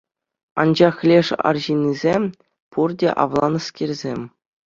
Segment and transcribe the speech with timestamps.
[0.61, 2.23] Анчах леш арҫынӗсем—
[2.77, 4.21] пурте авланнӑскерсем.